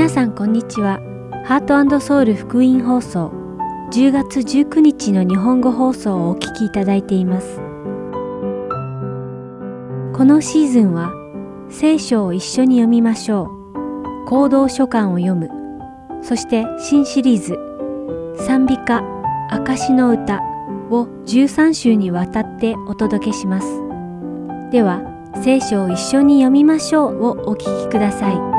[0.00, 0.98] 皆さんこんにちは。
[1.44, 3.30] ハートソウル福音放送
[3.92, 7.58] 10月19日の日本語放送をお聞きいただいています。
[10.16, 11.12] このシーズンは
[11.68, 13.50] 聖書を一緒に読みましょ
[14.24, 14.26] う。
[14.26, 15.50] 行動書簡を読む。
[16.22, 17.58] そして新シリーズ
[18.46, 19.04] 賛美歌
[19.50, 20.40] 証の歌
[20.88, 23.66] を13週にわたってお届けします。
[24.72, 25.02] では
[25.44, 28.49] 聖書を一緒に読みましょうをお聞きください。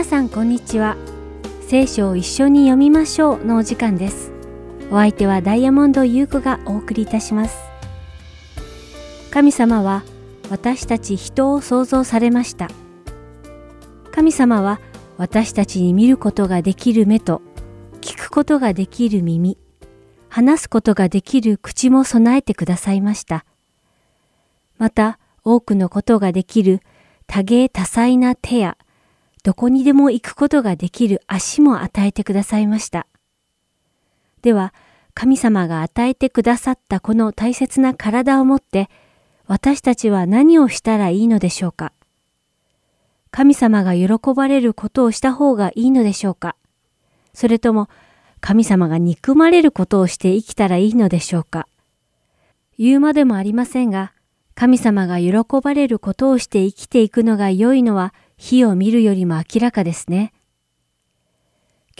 [0.00, 0.96] 皆さんこんにちは。
[1.68, 4.32] 聖書を一緒に読みましょうのお時間です。
[4.90, 7.58] お相手はダイヤモンド優子がお送りいたします。
[9.30, 10.02] 神様は
[10.48, 12.70] 私たち人を創造されました。
[14.10, 14.80] 神様は
[15.18, 17.42] 私たちに見ることができる目と
[18.00, 19.58] 聞くことができる耳、
[20.30, 23.44] 話すことができる口も備えてくださいました。
[24.78, 26.80] また多くのことができる
[27.26, 28.78] 多芸多彩な手や
[29.42, 33.06] どこにでも行くことができる足も与えてくださいました。
[34.42, 34.74] では
[35.14, 38.88] 神様が与えてくださったこの大切な体をもって
[39.46, 41.92] 私たちは何をしたらいいのでしょうか？
[43.30, 46.56] 神様が喜ばれることをした方がいいのでしょうか？
[47.34, 47.88] それとも
[48.40, 51.66] 神様が憎まれることをして生きたらいいのでしょうか？
[52.78, 54.12] 言うまでもありませんが、
[54.54, 60.32] 神様が喜ばれることをして生きていくのが良いのは火を見るよりも明らかですね。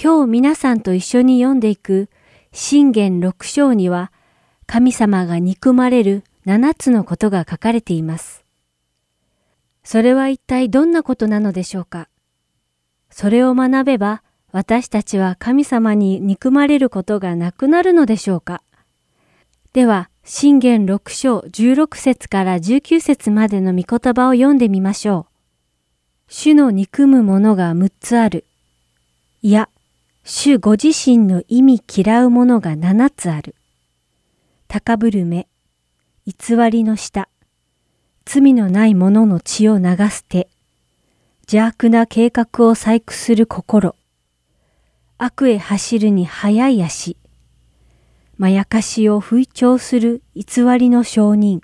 [0.03, 2.09] 今日皆さんと一緒に読んでいく
[2.51, 4.11] 信玄六章には
[4.67, 8.43] 神様が憎まれる7つのことが書かれています。
[9.85, 12.09] それは一体どんなことなのでしょうか
[13.11, 18.63] それを学べば私たちは神様に憎まれることがなくなるのでしょうか
[19.75, 25.30] では、信玄六章16節から19節までの御言葉を読んでみましょう。
[26.33, 28.47] 主の憎むものが6つある。
[29.43, 29.69] いや、
[30.23, 33.57] 主ご自身の意味嫌うものが7つある。
[34.69, 35.49] 高ぶる目、
[36.27, 37.29] 偽りの舌、
[38.25, 40.49] 罪のない者の血を流す手、
[41.49, 43.97] 邪悪な計画を細工する心、
[45.19, 47.17] 悪へ走るに速い足、
[48.39, 51.61] まやかしを吹聴する偽りの証人、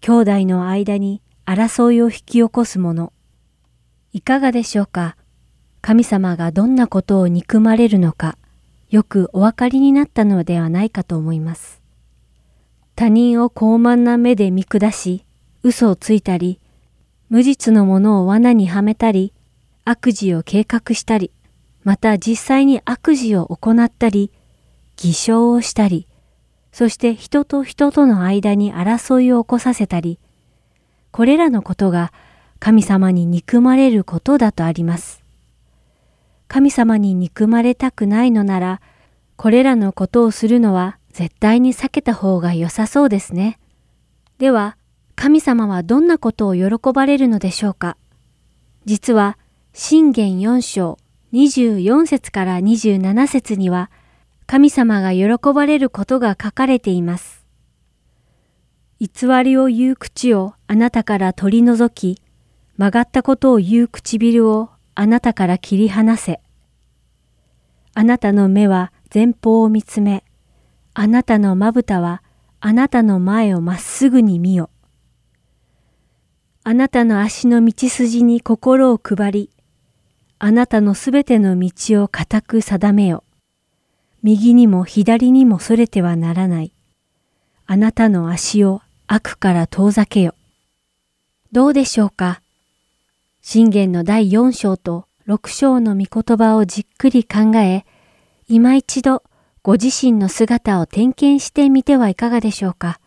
[0.00, 3.12] 兄弟の間に争いを引き起こす者、
[4.14, 5.16] いかがでしょうか？
[5.80, 8.36] 神様がどんなことを憎まれるのか、
[8.90, 11.80] よくお分かりになったのではないかと思います。
[12.94, 15.24] 他人を傲慢な目で見下し、
[15.62, 16.60] 嘘をついたり、
[17.30, 19.32] 無実のものを罠にはめたり、
[19.86, 21.30] 悪事を計画したり、
[21.82, 24.30] また実際に悪事を行ったり、
[24.96, 26.06] 偽証をしたり、
[26.70, 30.18] そして人と人との間に争いを起こさせたり、
[31.12, 32.12] これらのことが
[32.64, 35.24] 神様に憎まれることだとあります。
[36.46, 38.80] 神様に憎まれたくないのなら、
[39.34, 43.58] これらのことをするのは絶対に避けた方が良さそうですね。
[44.38, 44.76] では、
[45.16, 47.96] 神様はどんなことを喜ばれるのでしょうか？
[48.84, 49.38] 実は、
[49.72, 50.98] 信玄4章
[51.32, 53.90] 24節から27節には、
[54.46, 57.44] 神様が喜ばれることが書かれています。
[59.00, 62.22] 偽りを言う口をあなたから取り除き、
[62.78, 66.40] 曲がったことを言う唇をあなたから切り離せ。
[67.94, 70.24] あなたの目は前方を見つめ、
[70.94, 72.22] あなたのまぶたは
[72.60, 74.70] あなたの前をまっすぐに見よ。
[76.64, 79.50] あなたの足の道筋に心を配り、
[80.38, 83.24] あなたのすべての道を固く定めよ。
[84.22, 86.72] 右にも左にもそれてはならない。
[87.66, 90.34] あなたの足を悪から遠ざけよ。
[91.52, 92.41] どうでしょうか？
[93.44, 97.84] 信玄の第四章と六章の御言葉をじっくり考え、
[98.48, 99.24] 今一度
[99.64, 103.00] ご自身の姿を点検してみてはいかがでしょうか。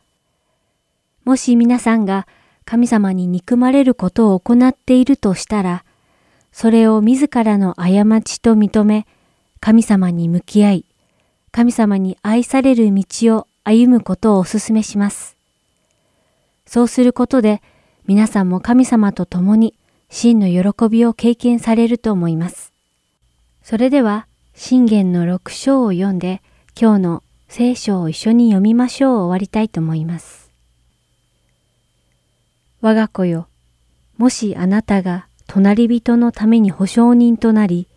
[1.23, 2.27] もし皆さんが
[2.65, 5.85] 神様に憎まれることを行っているとしたら、
[6.51, 7.87] それを自らの過
[8.21, 9.07] ちと認め、
[9.61, 10.85] 神様に向き合い、
[11.53, 15.37] 神様に愛される道を歩むことをお勧めします。
[16.65, 17.61] そうすることで、
[18.05, 19.73] 皆さんも神様と共に
[20.17, 22.71] 真の喜びを経験されると思います。
[23.63, 26.41] それでは、信玄の六章を読んで、
[26.79, 30.50] 今日の聖書を一緒に読みましょう終わりたいと思います。
[32.79, 33.50] 我が子よ、
[34.15, 37.89] もしあなたが隣人のために保証人となり、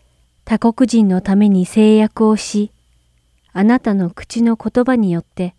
[0.44, 2.73] 他国人のために制約をし、
[3.53, 5.55] あなたの口の言葉によって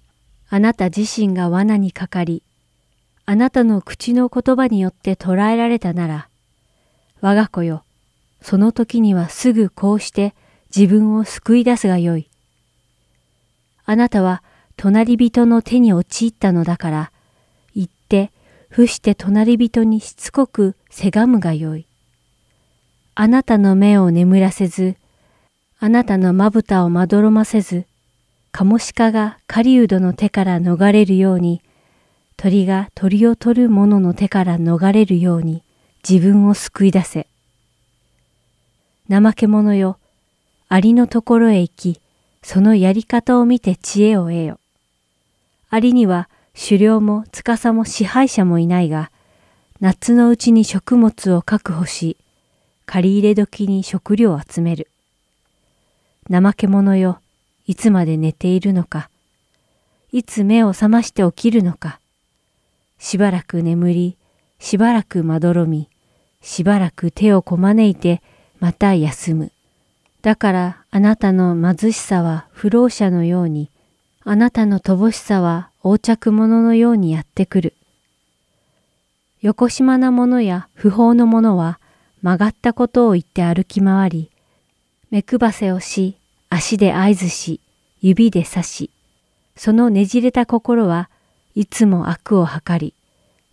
[0.50, 2.44] あなた自身が罠にかかり、
[3.26, 6.29] あなたの口の言葉によって捕らえられたなら、
[7.22, 7.84] 我が子よ、
[8.42, 10.34] その時にはすぐこうして
[10.76, 12.30] 自分を救い出すがよい。
[13.86, 14.44] あなたは
[14.78, 17.12] 隣人の手に陥ったのだから、
[17.74, 18.32] 行って
[18.70, 21.86] 伏して隣人にしつこくせがむがよい。
[23.16, 24.96] あなたの目を眠らせず、
[25.80, 27.86] あなたのまぶたをまどろませず、
[28.52, 31.62] カモシカが狩人の手から逃れるように、
[32.38, 35.62] 鳥が鳥を取る者の手から逃れるように
[36.08, 37.28] 自分を救い出せ。
[39.10, 39.98] 怠け者よ、
[40.68, 42.02] アリのところへ行き、
[42.44, 44.60] そのやり方を見て知恵を得よ。
[45.70, 49.12] アリには狩猟も司も支配者もいないが、
[49.80, 52.18] 夏のうちに食物を確保し、
[52.86, 54.90] 借り入れ時に食料を集める。
[56.30, 57.20] 怠け者よ、
[57.66, 59.10] いつまで寝ているのか、
[60.12, 62.00] いつ目を覚まして起きるのか、
[62.98, 64.18] しばらく眠り、
[64.60, 65.90] しばらくまどろみ、
[66.42, 68.22] しばらく手をこまねいて、
[68.60, 69.52] また休む。
[70.22, 73.70] だからあなたの貧しさは不老者のように、
[74.24, 77.74] あなたの乏しさは横着者のようにやってくる。
[79.42, 81.80] よこしまな者や不法の者は
[82.22, 84.32] 曲がったことを言って歩き回り、
[85.10, 86.18] 目配せをし、
[86.50, 87.62] 足で合図し、
[88.02, 88.92] 指で刺し、
[89.56, 91.10] そのねじれた心は
[91.56, 92.94] いつも悪を図り、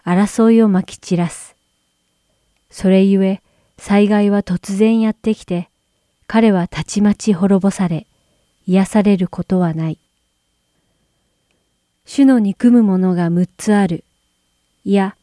[0.06, 1.56] 争いをまき散らす。
[2.70, 3.43] それゆえ、
[3.76, 5.69] 災害は突然やってきて、
[6.29, 8.06] 彼はたちまち滅ぼされ、
[8.69, 9.99] 癒されることはない。
[12.05, 14.05] 主の憎む者が六つある。
[14.85, 15.17] いや、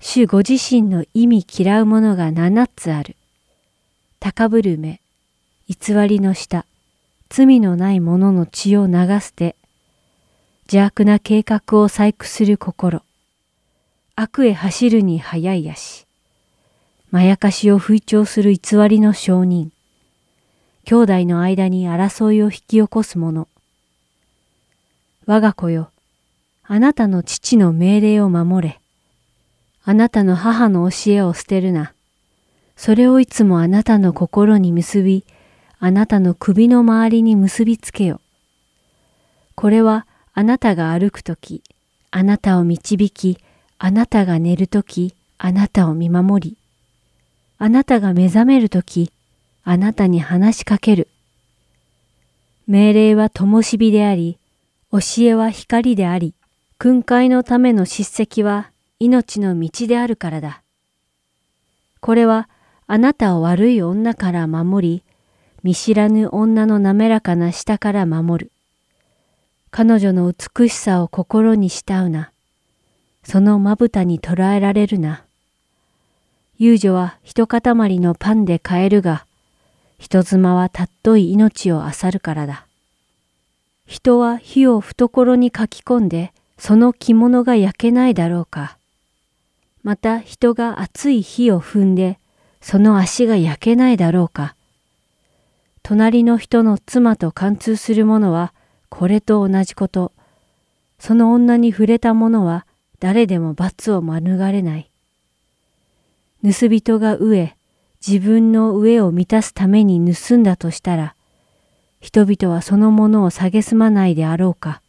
[0.00, 3.16] 主ご自身の意味嫌う者が七つある。
[4.20, 5.02] 高ぶる目、
[5.68, 6.64] 偽りの下、
[7.28, 9.54] 罪のない者の血を流す手、
[10.62, 13.02] 邪悪な計画を細工する心、
[14.22, 16.06] 悪へ走るに早い足、
[17.10, 19.72] まやかしを吹聴する偽りの証人、
[20.84, 23.48] 兄弟の間に争いを引き起こす者、
[25.24, 25.90] 我が子よ、
[26.64, 28.80] あなたの父の命令を守れ。
[29.84, 31.94] あなたの母の教えを捨てるな。
[32.76, 35.24] それをいつもあなたの心に結び、
[35.78, 38.20] あなたの首の周りに結びつけよ。
[39.54, 41.62] これはあなたが歩くとき、
[42.10, 43.38] あなたを導き、
[43.82, 46.56] あなたが寝るとき、あなたを見守り、
[47.56, 49.10] あなたが目覚めるとき、
[49.64, 51.08] あなたに話しかける。
[52.66, 54.36] 命令は灯火であり、
[54.92, 56.34] 教えは光であり、
[56.76, 60.62] 訓戒のための叱責は命の道であるからだ。
[62.00, 62.50] これは
[62.86, 65.02] あなたを悪い女から守り、
[65.62, 68.52] 見知らぬ女の滑らかな下から守る。
[69.70, 72.29] 彼女の美しさを心に慕うな。
[73.22, 75.24] そのまぶたに捉えられるな。
[76.58, 77.62] 遊女は一塊
[78.00, 79.24] のパンで買えるが、
[79.98, 82.66] 人妻はたっとい命を漁るからだ。
[83.86, 88.78] 人は火を懐に書き込んで、その着物が焼けないだろうか。
[89.82, 92.18] また人が熱い火を踏んで、
[92.60, 94.54] その足が焼けないだろうか。
[95.82, 98.52] 隣の人の妻と貫通する者は
[98.90, 100.12] これと同じこと。
[100.98, 102.66] その女に触れた者は
[103.00, 104.90] 誰でも罰を免れない。
[106.44, 107.56] 盗人が飢え、
[108.06, 111.14] 自分の飢えを満たすために盗んだとしたら、
[112.00, 114.80] 人々はそのものを蔑まないであろうか。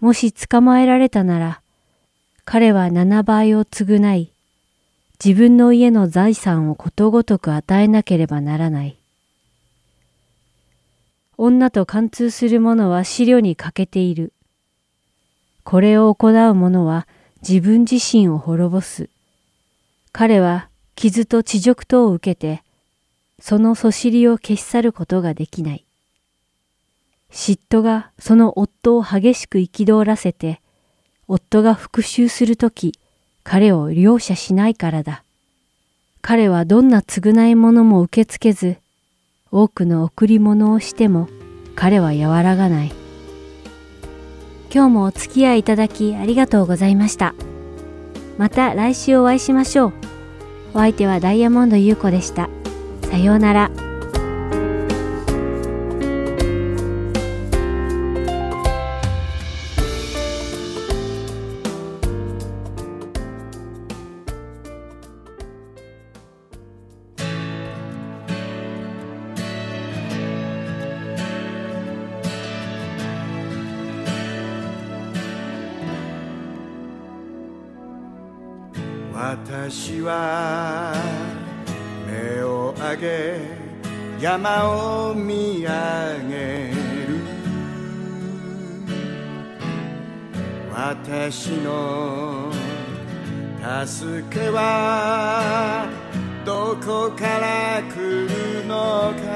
[0.00, 1.60] もし捕まえられたなら、
[2.44, 4.32] 彼は七倍を償い、
[5.22, 8.96] 自分の家の財産をことごとく与えなければならない。
[11.36, 14.32] 女と貫通する者は資料に欠けている。
[15.68, 17.06] これを行う者は
[17.46, 19.10] 自分自身を滅ぼす。
[20.12, 22.62] 彼は傷と恥辱とを受けて、
[23.38, 25.84] そのそしりを消し去ることができない。
[27.30, 30.62] 嫉妬がその夫を激しく憤らせて、
[31.26, 32.94] 夫が復讐するとき、
[33.44, 35.22] 彼を容赦しないからだ。
[36.22, 38.78] 彼はどんな償い物も受け付けず、
[39.52, 41.28] 多くの贈り物をしても
[41.74, 42.97] 彼は和らがない。
[44.72, 47.34] 今日もお付き合いいただきありがとうございました。
[48.36, 49.92] また来週お会いしましょう。
[50.74, 52.48] お相手はダイヤモンド優子でした。
[53.02, 53.87] さようなら。
[84.40, 85.68] 山を見上
[86.28, 87.18] げる
[90.72, 92.52] 私の
[93.84, 95.88] 助けは
[96.44, 97.96] どこから来
[98.28, 99.26] るのか。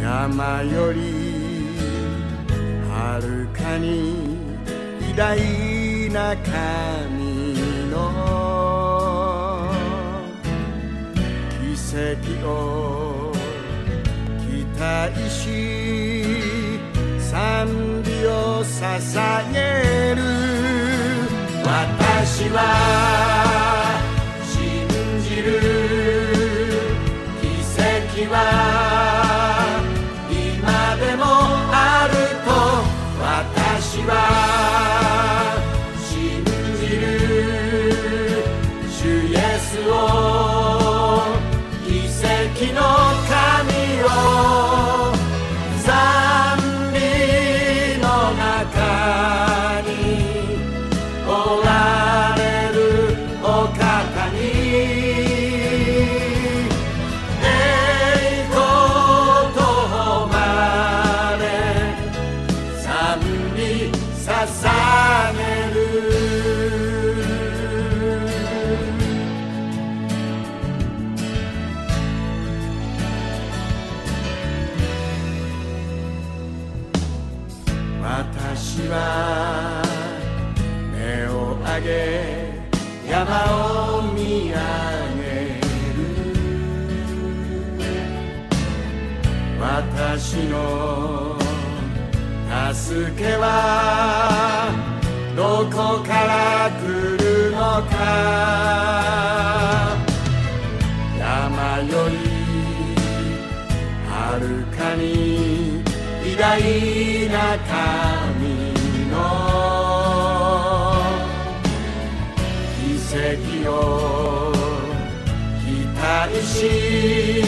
[0.00, 1.76] 山より
[2.88, 4.38] はるかに
[5.12, 7.17] 偉大な神。
[11.96, 13.32] 跡を
[14.40, 15.42] 期待し
[17.18, 20.22] 賛美を捧げる。
[21.64, 22.56] 私は
[24.44, 24.86] 信
[25.22, 25.46] じる。
[27.40, 28.36] 奇跡は
[30.30, 31.24] 今でも
[31.72, 32.14] ある
[32.44, 32.48] と。
[33.20, 34.47] 私は
[78.58, 79.84] 私は
[80.92, 80.98] 目
[81.28, 81.86] を上げ
[83.08, 83.22] 山
[83.54, 84.58] を見上
[85.14, 85.22] げ
[85.54, 86.02] る
[89.60, 91.38] 私の
[92.74, 93.46] 助けは
[95.36, 96.82] どこから来
[97.16, 97.94] るのか。
[101.16, 102.12] 山より
[104.08, 104.10] は
[104.40, 105.80] るかに
[106.24, 106.42] 偉大
[107.28, 107.97] な神。
[116.42, 117.44] し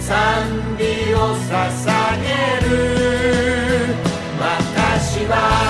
[0.00, 1.90] 賛美を捧
[2.22, 2.28] げ
[2.68, 3.94] る。
[4.38, 5.63] 私は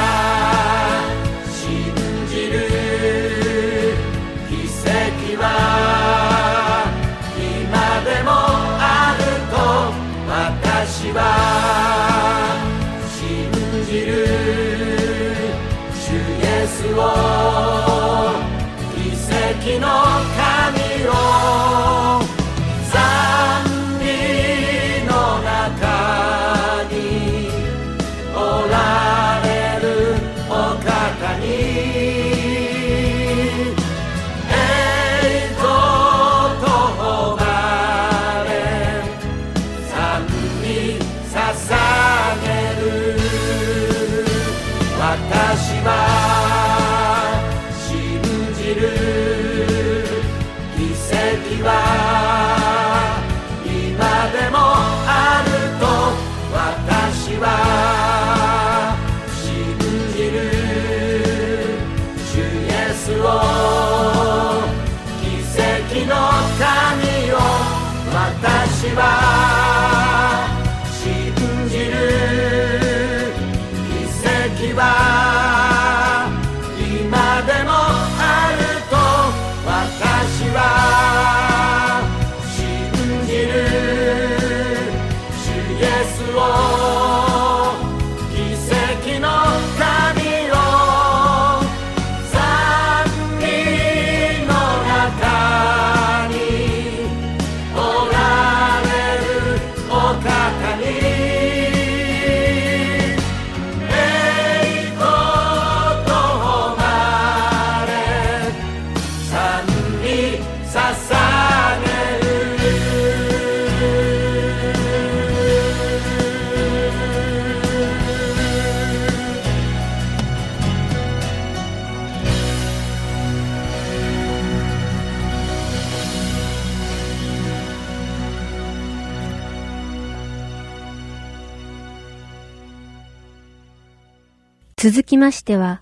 [134.85, 135.81] 続きましては、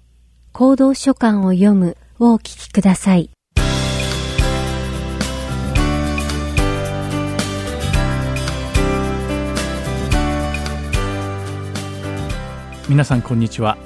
[0.52, 3.30] 行動書簡を読むをお聞きください。
[12.88, 13.76] 皆さんこんにちは。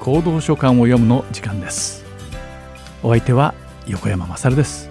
[0.00, 2.04] 行動書簡を読むの時間です。
[3.02, 3.54] お相手は
[3.86, 4.90] 横山勝です。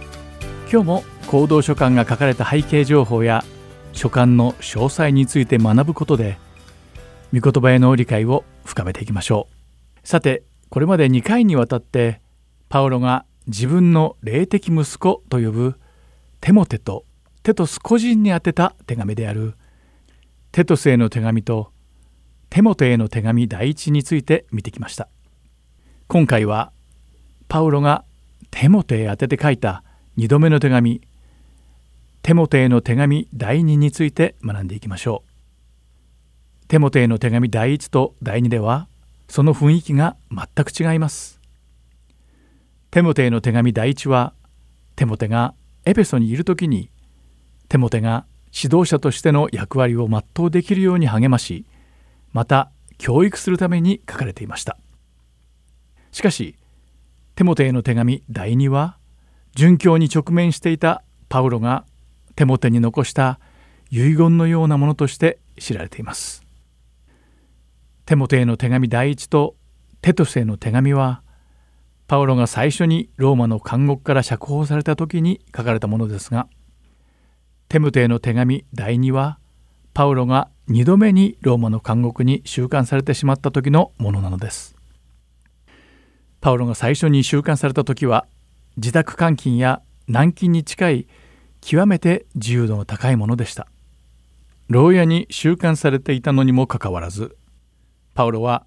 [0.71, 3.45] 今日も行動書簡が書かれた背景情報や
[3.93, 6.39] 書簡の詳細について学ぶことで
[7.31, 9.56] 御言葉への理解を深めていきましょう。
[10.07, 12.21] さてこれまで2回にわたって
[12.69, 15.75] パウロが自分の霊的息子と呼ぶ
[16.39, 17.03] テモテと
[17.43, 19.55] テトス個人に宛てた手紙である。
[20.53, 21.73] テトスへの手紙と
[22.49, 25.09] テモテへの手紙第一について見てきました。
[26.07, 26.71] 今回は
[27.49, 28.05] パウロが
[28.49, 29.83] テモテへ宛てて書いた
[30.17, 31.01] 2度目の手紙
[32.21, 35.25] テモテへの手紙第2について学んでいきましょ
[36.63, 36.67] う。
[36.69, 38.87] テモテへの手紙第1と第2では
[39.27, 41.39] その雰囲気が全く違います。
[42.91, 44.33] テモテへの手紙第1は
[44.95, 45.53] テモテが
[45.85, 46.89] エペソにいる時に
[47.69, 51.65] テモテが指導者としての役割を全うできるように励まし
[52.31, 54.77] また教育するために書かれていました。
[56.11, 56.55] しかし
[57.35, 58.97] テモテへの手紙第2は
[59.55, 61.85] 殉教に直面していたパウロが
[62.35, 63.39] テモテに残した
[63.91, 66.46] 遺言のようなものとして知られています。
[68.07, 69.57] テモテへの手紙第1と
[70.01, 71.21] テトスへの手紙は
[72.07, 76.47] パウロが最初にローマの監獄から釈放された時に書かれたものですが
[77.67, 79.39] テモテへの手紙第2は
[79.93, 84.75] パウロが2度目にローマの監獄に収監されてしまった時のものなのです。
[86.39, 88.25] パウロが最初に収監された時は
[88.77, 91.07] 自宅監禁や軟禁に近い
[91.59, 93.67] 極めて自由度の高いものでした。
[94.69, 97.36] 牢屋に収監されていたのにもかかわらず
[98.17, 98.65] パウロは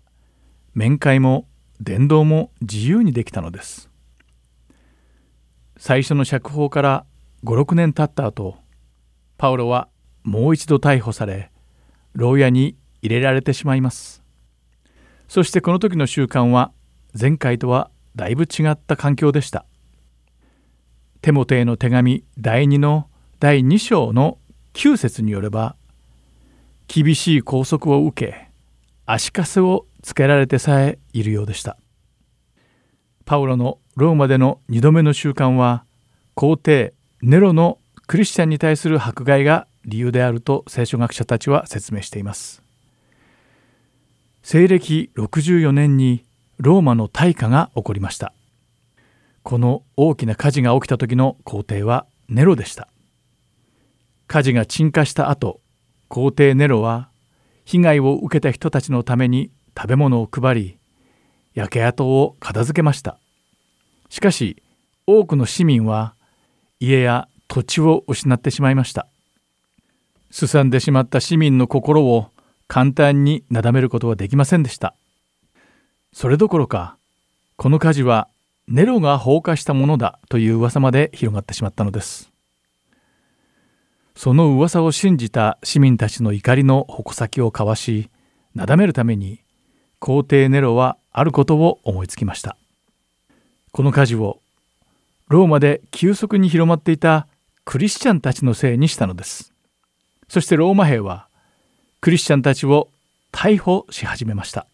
[0.75, 1.49] 面会も
[1.80, 3.90] 伝道も自由にできたのです。
[5.77, 7.05] 最初の釈放から
[7.42, 8.59] 56年経った後
[9.38, 9.88] パウロは
[10.22, 11.51] もう一度逮捕され
[12.12, 14.22] 牢屋に入れられてしまいます。
[15.27, 16.70] そしてこの時の習慣は
[17.20, 19.66] 前回とはだいぶ違った環境でした。
[21.22, 23.09] テモテへの手紙第2の
[23.40, 24.38] 第2章の
[24.74, 25.74] 9節によれば
[26.87, 28.49] 厳しい拘束を受け
[29.12, 31.77] 足かせをつけられてさえいるようでした。
[33.25, 35.85] パウロのローマでの2度目の習慣は
[36.35, 42.62] 皇帝ネロのクリスチャンに対する迫害が理由であると聖書学者たちは説明しています。
[44.42, 46.25] 西暦64年に
[46.59, 48.33] ローマの大火が起こりました。
[49.42, 52.88] この大きな火事が起きた時の皇帝はネロでした。
[54.29, 55.61] 火事が鎮火した後
[56.07, 57.10] 皇帝ネロは
[57.70, 60.78] 被害を受けた人たちのために食べ物を配り
[61.54, 63.16] 焼け跡を片付けました。
[64.09, 64.61] しかし
[65.06, 66.16] 多くの市民は
[66.80, 69.06] 家や土地を失ってしまいました。
[70.33, 72.30] すさんでしまった市民の心を
[72.66, 74.96] 簡単になだめることはできませんでした。
[76.12, 76.96] それどころか
[77.54, 78.26] この火事は
[78.66, 82.30] ネロが放火したものだという噂まで広がってしまったのです。
[84.22, 88.11] その噂を信じた市民たちの怒りの矛先を交わし
[88.54, 89.40] なだめるために
[89.98, 92.59] 皇帝ネロはあることを思いつきました。
[93.72, 94.42] この火事を
[95.28, 97.28] ローマで急速に広まっていた
[97.64, 99.54] クリスチャンたちのせいにしたのです。
[100.28, 101.26] そしてローマ兵は
[102.02, 102.90] クリスチャンたちを
[103.33, 104.66] 逮捕し始めました。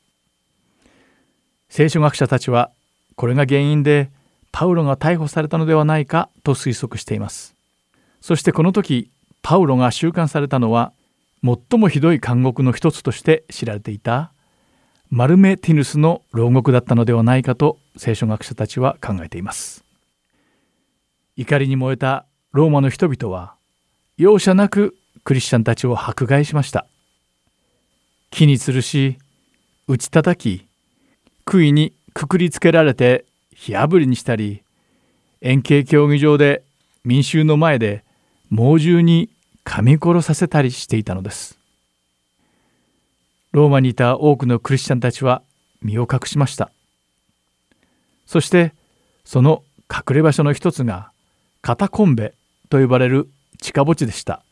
[1.68, 2.72] 聖書学者たちは
[3.14, 4.11] これが原因で
[4.50, 7.54] パウロが逮捕されたのではないかと推測しています。
[8.20, 10.92] そしてこの時パウロが収監されたのは
[11.42, 14.33] 最もひどい監獄の一つとして知られていた
[15.11, 19.85] マルメティヌスの牢獄だったのではないかと聖書学者たちは考えています。
[21.37, 23.55] 怒りに燃えたローマの人々は
[24.16, 26.87] 容赦なくクリスチャンたちを迫害しました。
[28.31, 29.18] 木に吊るし
[29.87, 30.66] 打ち叩き
[31.44, 34.62] 杭にくくりつけられて火あぶりにしたり
[35.40, 36.64] 円形競技場で
[37.05, 38.05] 民衆の前で
[38.50, 39.28] 猛獣に
[39.64, 41.59] 噛み殺させたりしていたのです。
[43.52, 45.42] ローマにいた多くのクリスチャンたちは
[45.82, 46.70] 身を隠しました。
[48.26, 48.74] そして
[49.24, 51.11] その隠れ場所の一つが
[51.62, 52.35] カタコンベ
[52.68, 53.28] と呼ばれる
[53.61, 54.42] 地下墓地でした。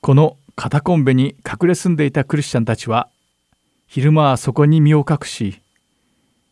[0.00, 3.08] このカタコンベに隠れ住んでいたクリスチャンたちは
[3.88, 5.60] 昼間はそこに身を隠し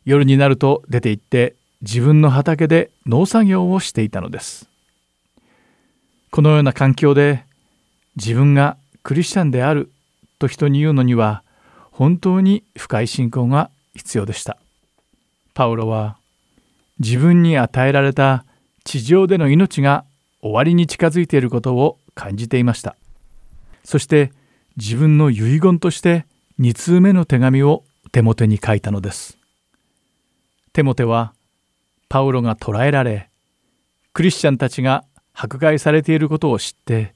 [0.05, 4.69] 夜になると出て行って自分の畑で農作業をしていたのです。
[6.35, 7.45] このような環境で
[8.17, 9.93] 自分がクリスチャンである
[10.41, 11.45] と人に言うのには
[11.93, 14.59] 本当に深い信仰が必要でした。
[15.55, 16.17] パウロは
[16.99, 18.45] 自分に与えられた
[18.83, 20.05] 地上での命が
[20.43, 22.97] 終わりに近づいていることを感じていました。
[23.85, 24.33] そして
[24.77, 26.27] 自分の遺言として
[26.59, 29.39] 2通目の手紙を手元に書いたのです。
[30.73, 31.33] テモテは
[32.09, 33.31] パウロが捕らえられ
[34.13, 37.13] クリスチャンたちが迫害されていることを知って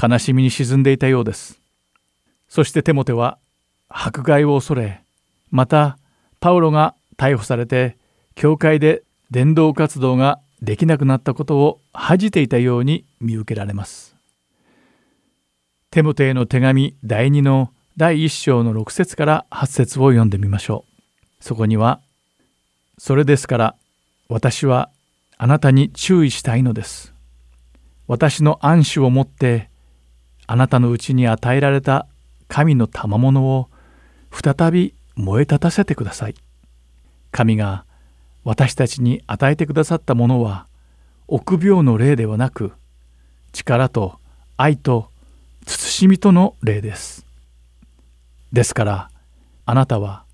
[0.00, 1.60] 悲しみに沈んでいたようです。
[2.48, 3.38] そしてテモテは
[3.88, 5.02] 迫害を恐れ
[5.50, 5.98] また
[6.40, 7.96] パウロが逮捕されて
[8.34, 14.16] 教会で伝道活動ができなくなったことを恥じていたように見受けられます。
[15.90, 21.44] テモテへの手紙第2の第1章の6節から8節を読んでみましょう。
[21.44, 22.00] そこには
[22.98, 23.74] 「それですから
[24.28, 24.90] 私は
[25.36, 27.12] あなたに注意したいのです」
[28.08, 29.68] 私の暗守をもって
[30.46, 32.06] あなたのうちに与えられた
[32.48, 33.68] 神の賜物を
[34.32, 36.34] 再び燃え立たせてください。
[37.30, 37.84] 神が
[38.44, 40.66] 私たちに与えてくださったものは
[41.26, 42.72] 臆病の霊ではなく
[43.52, 44.18] 力と
[44.56, 45.10] 愛と
[45.66, 47.26] 慎みとの霊です。
[48.52, 49.10] ですから
[49.66, 50.24] あなたは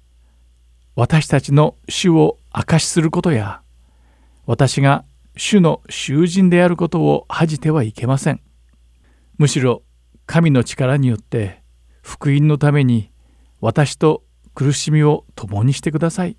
[0.94, 3.60] 私たちの主を証しすることや
[4.46, 5.04] 私が
[5.36, 8.40] 主の囚人であることを恥じてはいけません。
[9.38, 9.82] むしろ
[10.26, 11.62] 神の力によって
[12.02, 13.10] 福音のために
[13.60, 14.22] 私と
[14.54, 16.36] 苦しみを共にしてください。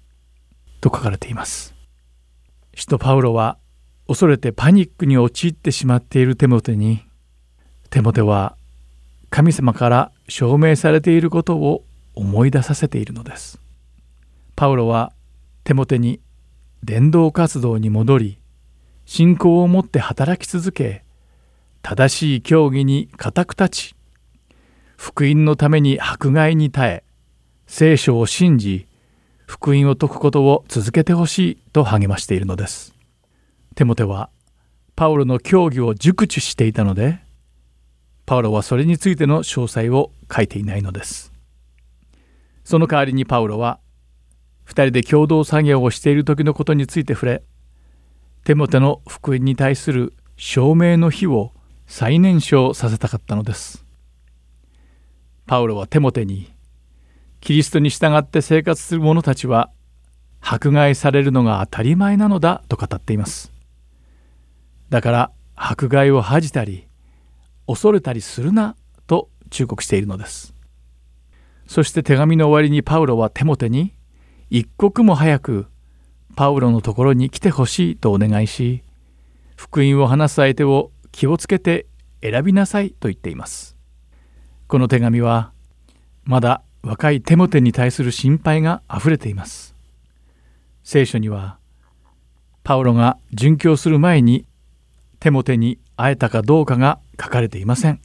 [0.80, 1.76] と書かれています。
[2.74, 3.58] 使徒パウロは
[4.08, 7.06] 恐れてパニックに陥ってしまっているテモテに
[7.90, 8.56] テモテは
[9.30, 13.60] 神様から証明されていることを思い出させているのです。
[14.56, 15.12] パウロは
[15.64, 16.22] テモテに
[16.84, 18.40] 伝道活動に戻り
[19.06, 21.04] 信仰を持って働き続け
[21.82, 23.96] 正しい教義に固く立ち
[24.98, 27.04] 福音のために迫害に耐え
[27.68, 28.88] 聖書を信じ
[29.46, 32.96] 福音を説くことを続けてほしいと励ましているのです。
[33.76, 34.30] テモテは
[34.96, 37.20] パウロの教義を熟知していたので
[38.26, 41.32] パウロはそれについての詳細を書いていないのです。
[42.63, 43.80] その代わりにパウロは
[44.65, 47.44] 2人で共同作業をしている時のことについて触れ
[48.46, 51.52] テモテの福音に対する証明の日を
[51.88, 53.84] 最年少させたかったのです。
[55.48, 56.54] パウロはテモテに
[57.42, 59.72] キリストに従って生活する者たちは
[60.42, 63.52] 迫害されるのが当たり前なのだと語っています。
[64.92, 66.86] だから迫害を恥じたり
[67.66, 68.76] 恐れたりするな
[69.08, 70.54] と忠告しているのです。
[71.66, 73.96] そして手紙の終わりにパウロはテモテに
[74.52, 75.66] 一刻も早く
[76.36, 78.84] パウロのところに来てほしいとお願いし
[79.56, 81.86] 福音を話す相手を気をつけて
[82.21, 83.76] 選びなさいと言っています。
[84.67, 85.52] この手紙は
[86.24, 89.76] まだ若いテモテに対する心配があふれています。
[90.84, 91.58] 聖書には
[92.63, 94.45] パウロが殉教する前に
[95.19, 98.02] テモテに会えたかどうかが書かれていません。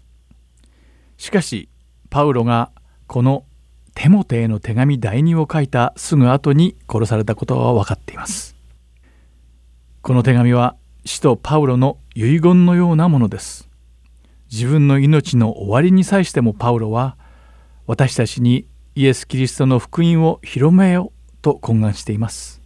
[1.17, 1.69] しかし
[2.11, 2.71] パウロが
[3.07, 3.45] この
[3.95, 8.57] テモテへの手紙第2を書いたすぐ後に殺されたことは分かっています。
[10.03, 13.69] この手紙は使徒パウロの遺言のようなものです。
[14.51, 17.17] 自分の命の終わりに際してもパウロは
[17.87, 22.61] 私たちにイエス・キリストの福音を広めようと懇願しています。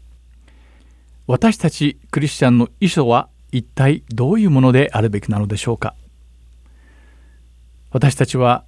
[1.27, 5.95] 私たちクリスチャンの遺書は一体どういうものであるべきなのでしょうか。
[7.91, 8.65] 私たちは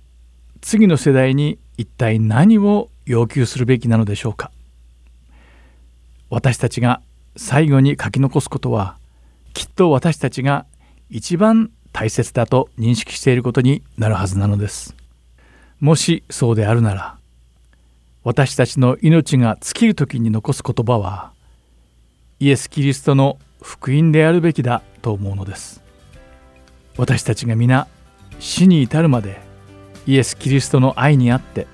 [0.61, 4.51] 次の世代に一体何を要求するべきなのでしょうか？
[6.31, 7.03] 私たちが
[7.37, 8.97] 最後に書き残すことは
[9.53, 10.67] きっと私たちが
[11.11, 14.95] 一番大切だと認識していることになるはずなのです。
[15.81, 17.19] もしそうであるなら
[18.25, 21.33] 私たちの命が尽きる時に残す言葉は
[22.41, 25.83] イエス・キリストの福音であるべきだと思うのです。
[26.97, 27.87] 私たちが皆
[28.41, 29.41] 死に至るまで
[30.07, 31.67] イエス・キリストの愛にあって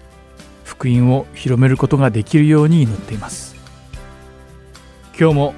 [0.64, 3.55] 福音を広めることができるように祈っています。
[5.18, 5.55] 今日も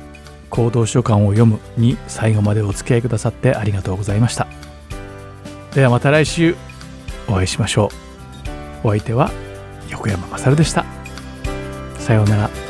[0.51, 4.47] 行動書簡を読むに最後までお付き合いくださってありがとうございました。
[5.75, 6.55] ではまた来週
[7.29, 7.91] お会いしましょ
[8.85, 8.89] う。
[8.89, 9.31] お相手は
[9.91, 10.85] 横山勝でした。
[11.99, 12.64] さようなら。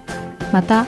[0.51, 0.87] また、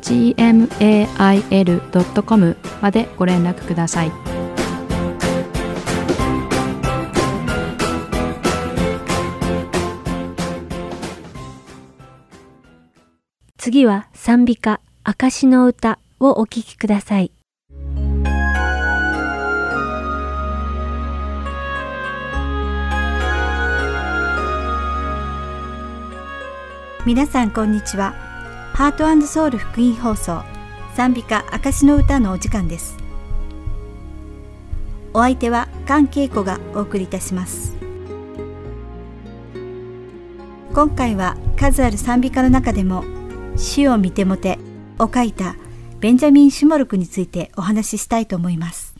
[0.00, 1.56] gmail.com
[2.80, 4.12] までご連絡ください。
[13.56, 17.30] 次は賛美歌証の歌をお聴きください。
[27.06, 28.29] 皆さんこんにちは
[28.80, 30.42] ハートソウル福音放送
[30.96, 32.96] 賛美歌証の歌のお時間です。
[35.12, 37.74] お相手は関恵子がお送りいたします。
[40.72, 43.04] 今回は数ある賛美歌の中でも
[43.54, 44.58] 死を見てもて
[44.98, 45.56] を書いた
[45.98, 48.94] ベンジャミン・シュモルクについてお話ししたいと思います。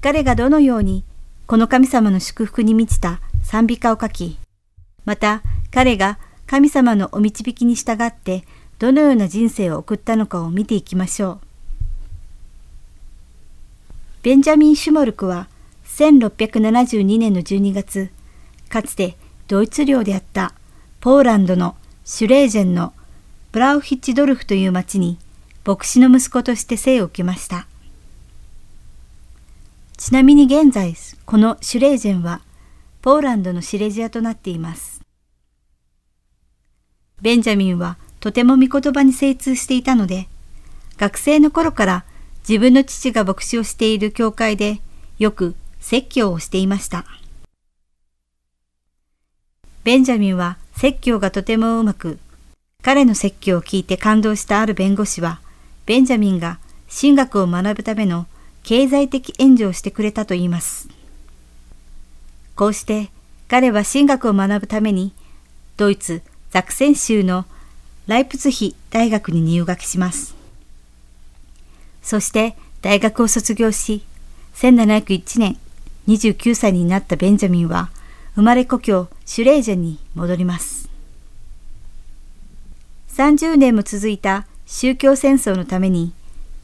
[0.00, 1.04] 彼がどのように
[1.48, 4.38] この神様の祝福に満ちた賛美歌を書き
[5.04, 8.42] また彼が神様のお導きに従って
[8.78, 11.40] どのような人生を送ったのかを見ていきましょう。
[14.22, 15.46] ベンジャミン・シュモルクは
[15.84, 18.10] 1672年の12月、
[18.70, 20.54] かつてドイツ領であった
[21.00, 22.94] ポーランドのシュレージェンの
[23.52, 25.18] ブラウヒッチドルフという町に
[25.66, 27.66] 牧師の息子として生を受けました。
[29.98, 30.94] ちなみに現在、
[31.26, 32.40] このシュレージェンは
[33.02, 34.97] ポーランドのシレジアとなっています。
[37.20, 40.28] ベンジャミンはとても御言葉に精通していたので、
[40.96, 42.04] 学生の頃から
[42.48, 44.80] 自分の父が牧師をしている教会で
[45.18, 47.04] よく説教をしていました。
[49.84, 52.18] ベンジャミンは説教がとてもうまく、
[52.82, 55.40] 彼の説教を聞いて感動したある弁護士は、
[55.86, 58.26] ベンジャミンが神学を学ぶための
[58.62, 60.88] 経済的援助をしてくれたと言います。
[62.54, 63.10] こうして
[63.46, 65.12] 彼は神学を学ぶために
[65.76, 67.44] ドイツ・ザクセン州の
[68.06, 70.34] ライプツヒ大学に入学します。
[72.02, 74.02] そして大学を卒業し、
[74.54, 75.58] 1701年
[76.08, 77.90] 29歳になったベンジャミンは
[78.34, 80.88] 生まれ故郷シュレージェに戻ります。
[83.14, 86.12] 30年も続いた宗教戦争のために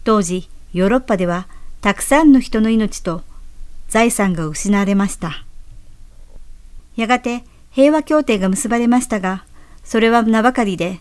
[0.05, 1.47] 当時ヨーロッパでは
[1.81, 3.23] たくさんの人の命と
[3.89, 5.45] 財産が失われました。
[6.97, 9.45] やがて平和協定が結ばれましたが、
[9.85, 11.01] それは名ばかりで、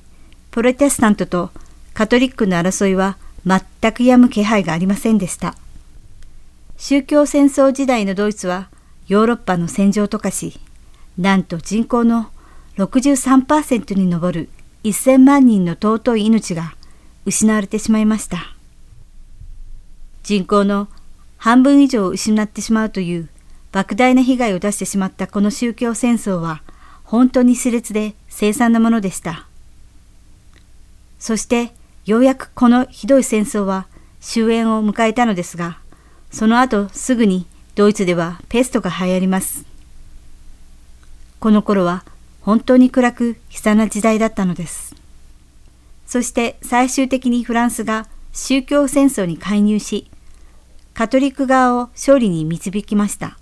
[0.51, 1.49] プロテスタントと
[1.93, 3.59] カトリックの争いは全
[3.91, 5.55] く止む気配がありませんでした。
[6.77, 8.69] 宗教戦争時代のドイツは
[9.07, 10.59] ヨーロッパの戦場と化し、
[11.17, 12.29] なんと人口の
[12.77, 14.49] 63%に上る
[14.83, 16.75] 1000万人の尊い命が
[17.25, 18.53] 失われてしまいました。
[20.23, 20.87] 人口の
[21.37, 23.29] 半分以上を失ってしまうという
[23.73, 26.63] 莫大な被害を出してしまったこの宗教戦争は
[27.03, 29.45] 本当に熾烈で凄惨なものでした。
[31.19, 31.71] そして
[32.05, 33.85] ようやくこのひどい戦争は
[34.21, 35.77] 終焉を迎えたのですが、
[36.31, 39.65] その後すぐにドイツではペストが流行ります。
[41.39, 42.03] この頃は
[42.41, 44.95] 本当に暗く悲惨な時代だったのです。
[46.07, 50.09] そして最終的にフランスが宗教戦争に介入し、
[50.95, 53.37] カトリック側を勝利に導きました。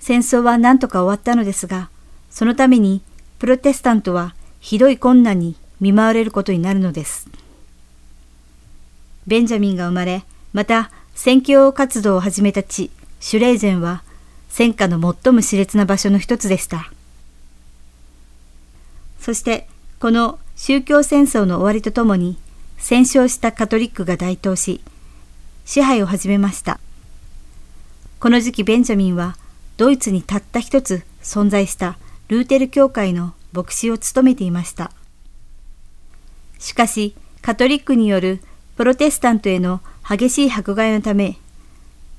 [0.00, 1.90] 戦争は何とか終わったのですが、
[2.28, 3.02] そのために
[3.40, 7.26] プロテスタントはひどい困難に見舞われることになるのです。
[9.26, 14.02] ベンジャミンが生まれ、また宣教活動を始めた地、シュレーゼンは
[14.50, 16.92] 戦火の最も熾烈な場所の一つでした。
[19.18, 19.66] そして、
[20.00, 22.36] この宗教戦争の終わりとともに、
[22.76, 24.82] 戦勝したカトリックが台頭し、
[25.64, 26.78] 支配を始めました。
[28.18, 29.38] この時期ベンジャミンは、
[29.78, 31.96] ドイツにたった一つ存在した
[32.30, 34.92] ルーテル教会の牧師を務めていました。
[36.60, 38.40] しかし、カトリックによる
[38.76, 41.38] プロテスタントへの激しい迫害のため、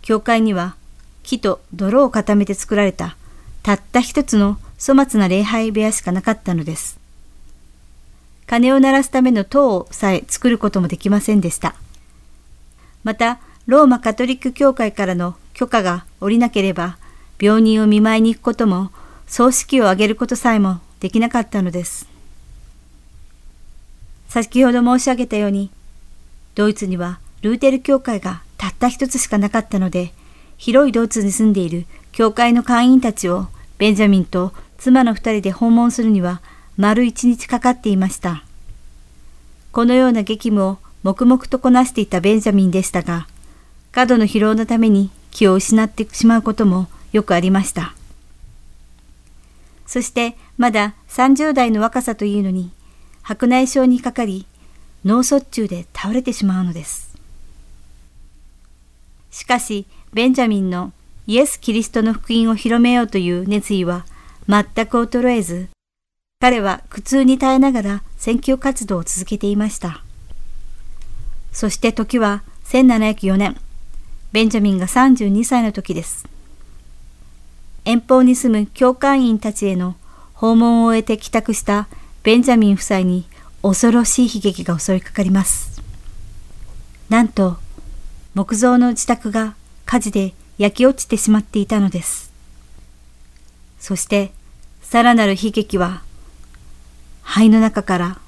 [0.02, 0.76] 教会には
[1.24, 3.16] 木と泥を固めて作られた
[3.64, 7.00] たった一つの粗末な礼拝部屋しかなかったのです。
[8.48, 11.74] 鐘を鳴らすための塔をさえ作ることもできませんでした。
[13.06, 16.98] また、ローマカトリック教会からの許可が下りなければ、
[17.40, 18.92] 病人を見舞いに行くことも、
[19.32, 22.06] 葬式を挙げることさえもできなかったのです。
[24.28, 25.72] 先ほど申し上げたように、
[26.54, 30.12] ドイツにはルーテル教会がたった一つしかなかったので、
[30.58, 36.42] 広いドイツに住んでいる教会の会員たちをベンジャミンと妻の二人で訪問するには
[36.76, 38.44] 丸一日かかっていました。
[39.72, 43.28] このような激務を黙々とこなしていたベンジャミンでしたが、
[43.94, 47.96] 過度の疲労のために気を失ってしまうこともよくありました。
[49.92, 52.72] そしてまだ30代の若さというのに
[53.24, 54.46] 白内障にかかり
[55.04, 57.14] 脳卒中で倒れてしまうのです。
[59.32, 60.94] しかしベンジャミンの
[61.28, 64.06] イエス・キリストの福音を広めようという熱意は
[64.48, 65.68] 全く衰えず、
[66.40, 70.06] 彼は苦痛に耐えながら宣教活動を続けていました。
[71.52, 73.58] そして時は1704年、
[74.32, 76.31] ベンジャミンが32歳の時です。
[77.86, 79.96] 遠方に住む教会員たちへの
[80.34, 81.88] 訪問を終えて帰宅した
[82.24, 83.26] ベンジャミン夫妻に
[83.64, 85.82] 恐ろしい悲劇が襲いかかります。
[87.10, 87.58] なんと、
[88.34, 89.56] 木造の自宅が
[89.86, 92.32] 火事で焼き落ちてしまっていたのです。
[93.80, 94.32] そして、
[94.82, 96.04] さらなる悲劇は、
[97.24, 98.20] 灰の中から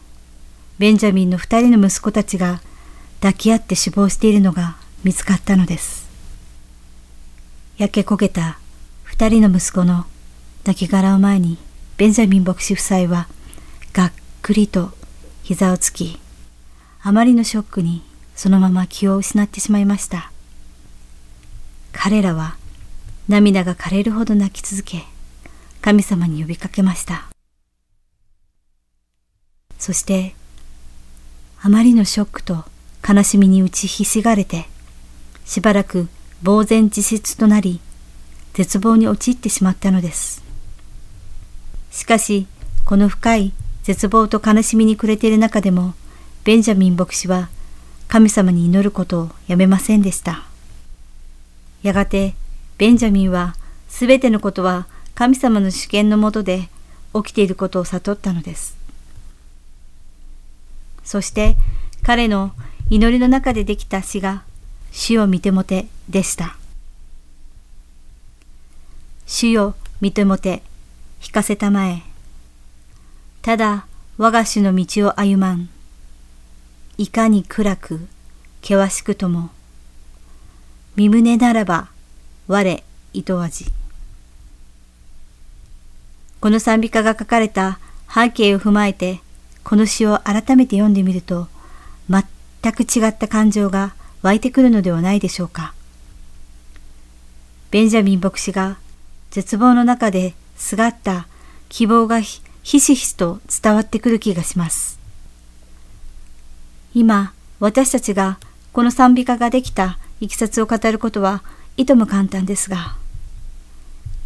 [0.80, 2.62] ベンジャミンの二人の息子たちが
[3.22, 6.10] 抱き合って死亡しているのが見つかったのです。
[7.78, 8.60] 焼け焦げた
[9.14, 10.06] 二人の息子の
[10.64, 11.60] 亡骸を前に
[11.98, 13.28] ベンジャミン牧師夫妻は
[13.94, 14.90] がっくりと
[15.44, 16.20] 膝をつき、
[17.04, 18.02] あまりのショックに
[18.36, 20.32] そのまま気を失ってしまいました。
[21.92, 22.58] 彼らは
[23.30, 25.04] 涙が枯れるほど泣き続け、
[25.80, 27.28] 神様に呼びかけました。
[29.78, 30.34] そして、
[31.62, 32.66] あまりのショックと
[33.08, 34.66] 悲しみに打ちひしがれて、
[35.46, 36.10] しばらく
[36.44, 37.80] 呆然自失となり、
[38.54, 40.44] 絶望に陥ってしまったのです。
[41.92, 42.48] しかし、
[42.86, 45.94] この深い絶望と悲しみに暮れている中でも、
[46.44, 47.50] ベンジャミン牧師は
[48.08, 50.44] 神様に祈ることをやめませんでした。
[51.82, 52.36] やがて、
[52.78, 53.56] ベンジャミンは
[53.88, 56.70] すべてのことは神様の主権のもとで
[57.14, 58.76] 起きていることを悟ったのです。
[61.04, 61.56] そして
[62.02, 62.54] 彼の
[62.90, 64.44] 祈りの中でできた詩が
[64.92, 66.58] 主を見てもてでした。
[69.26, 70.62] 主よ見てもて、
[71.26, 72.04] 引かせたまえ。
[73.42, 73.86] ただ
[74.18, 75.70] 我が主の道を歩まん。
[76.98, 78.08] いかに暗く、
[78.62, 79.50] 険しくとも。
[80.96, 81.90] 身胸ならば、
[82.48, 83.72] 我糸味
[86.42, 87.80] この賛美歌が書かれた
[88.14, 89.22] 背景を踏まえて
[89.64, 91.48] この詩を改めて読んでみると
[92.10, 92.24] 全
[92.74, 95.74] く違った感情が湧いてくるのではないでしょうか。
[97.72, 98.78] ベンジャミン牧師が
[99.34, 101.26] 絶望の中ですがった
[101.68, 105.00] 希望がひしひしと伝わってくる気がします。
[106.94, 108.38] 今、私たちが
[108.74, 111.42] この賛美歌ができたいきさつを語ることは
[111.78, 112.96] いとも簡単ですが、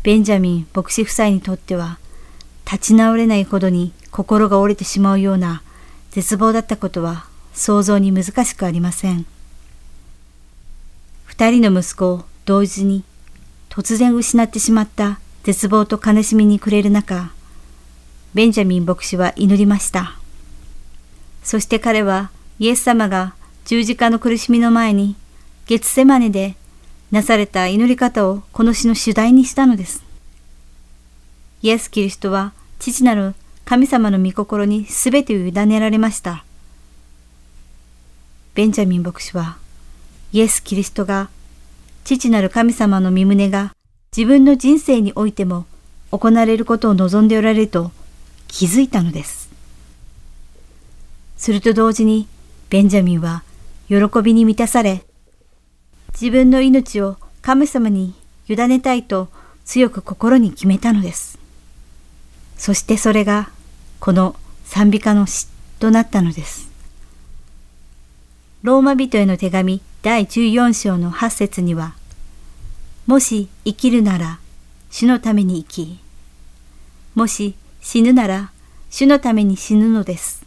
[0.04, 2.00] ベンジャミン牧師夫妻にとっては
[2.70, 5.62] 立ち直れないほどに心が折れてしまうような
[6.12, 9.26] 絶望だったことは想像に難しくありません。
[11.24, 13.06] 二人の息子を同時に
[13.78, 17.30] 突然失ってしまった絶望と悲しみに暮れる中、
[18.34, 20.18] ベンジャミン牧師は祈りました。
[21.44, 25.16] そして彼はイエス様が十字架の苦しみの前に
[25.68, 26.56] ゲツセマネで
[27.12, 30.04] なされた祈り方をこの詩の主題にしたのです。
[31.62, 36.44] イエス・キリストは父なる神様の御心にすべてを委ねられました。
[38.56, 39.58] ベンジャミン牧師は
[40.34, 41.30] イエス・キリストが
[42.08, 43.74] 父なる神様の御胸が
[44.16, 45.66] 自分の人生においても
[46.10, 47.92] 行われることを望んでおられると
[48.48, 49.50] 気づいたのです。
[51.36, 52.30] すると同時に
[52.70, 53.44] ベンジャミンは
[53.90, 55.04] 喜びに満たされ、
[56.14, 58.14] 自分の命を神様に
[58.48, 59.28] 委ねたいと
[59.66, 61.38] 強く心に決めたのです。
[62.56, 63.50] そしてそれが
[64.00, 65.50] この賛美歌の詩
[65.80, 66.67] となったのです。
[68.64, 71.94] ローマ人への手紙第14章の8節には、
[73.06, 74.40] もし生きるなら
[74.90, 76.00] 主のために生き、
[77.14, 78.52] もし死ぬなら
[78.90, 80.44] 主のために死ぬのです。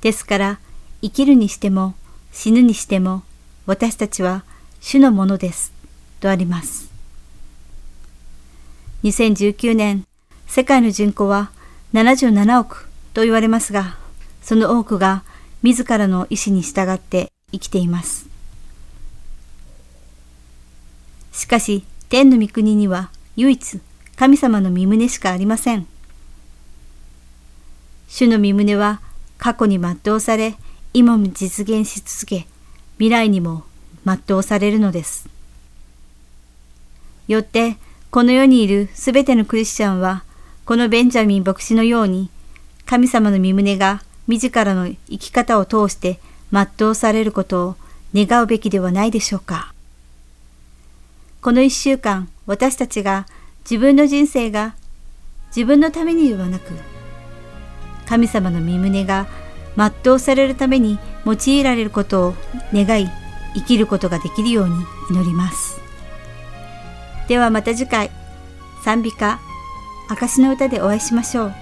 [0.00, 0.58] ですから
[1.00, 1.94] 生きるにしても
[2.32, 3.22] 死ぬにしても
[3.66, 4.42] 私たちは
[4.80, 5.72] 主のものです。
[6.18, 6.90] とあります。
[9.04, 10.04] 2019年、
[10.48, 11.52] 世界の人口は
[11.94, 13.96] 77億と言われますが、
[14.42, 15.22] その多くが
[15.62, 18.26] 自らの意志に従って生きています。
[21.32, 23.80] しかし、天の御国には唯一
[24.16, 25.86] 神様の御胸しかありません。
[28.08, 29.00] 主の御胸は
[29.38, 30.56] 過去に全うされ、
[30.92, 32.46] 今も実現し続け、
[32.96, 33.64] 未来にも
[34.04, 35.28] 全うされるのです。
[37.28, 37.76] よって、
[38.10, 40.24] この世にいるすべてのクリスチャンは、
[40.64, 42.28] このベンジャミン牧師のように、
[42.86, 46.20] 神様の御胸が自らの生き方を通して
[46.52, 47.76] 全うされることを
[48.14, 49.74] 願うべきではないでしょうか。
[51.42, 53.26] この一週間、私たちが
[53.68, 54.76] 自分の人生が
[55.48, 56.72] 自分のためにではなく、
[58.06, 59.26] 神様の御胸が
[59.76, 62.34] 全うされるために用いられることを
[62.72, 63.10] 願い、
[63.54, 64.74] 生きることができるように
[65.10, 65.80] 祈ります。
[67.26, 68.12] ではまた次回、
[68.84, 69.40] 賛美歌、
[70.08, 71.54] 証の歌でお会いしましょう。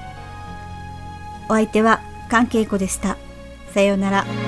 [1.48, 3.16] お相手は関係子でした。
[3.72, 4.47] さようなら。